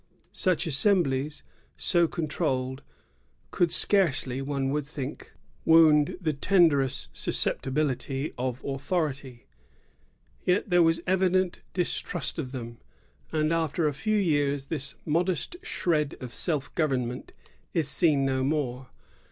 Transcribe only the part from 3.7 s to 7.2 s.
scarcely, one would think, wound the tenderest